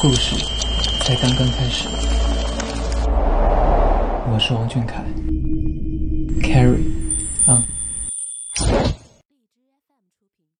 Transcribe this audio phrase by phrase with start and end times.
[0.00, 0.34] 故事
[1.04, 1.86] 才刚刚开始。
[4.32, 5.04] 我是王俊凯。
[6.40, 6.80] Carry
[7.46, 7.64] on